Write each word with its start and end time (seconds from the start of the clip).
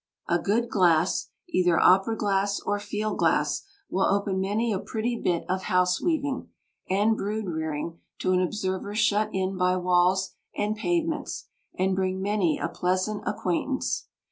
A 0.27 0.39
good 0.39 0.67
glass, 0.67 1.29
either 1.49 1.79
opera 1.79 2.17
glass 2.17 2.59
or 2.59 2.79
field 2.79 3.19
glass, 3.19 3.67
will 3.87 4.07
open 4.11 4.41
many 4.41 4.73
a 4.73 4.79
pretty 4.79 5.15
bit 5.15 5.45
of 5.47 5.65
house 5.65 6.01
weaving, 6.01 6.49
and 6.89 7.15
brood 7.15 7.45
rearing 7.47 7.99
to 8.17 8.31
an 8.31 8.41
observer 8.41 8.95
shut 8.95 9.29
in 9.31 9.55
by 9.59 9.77
walls 9.77 10.31
and 10.57 10.75
pavements, 10.75 11.49
and 11.77 11.95
bring 11.95 12.19
many 12.19 12.57
a 12.57 12.67
pleasant 12.67 13.21
acquaintance. 13.27 14.07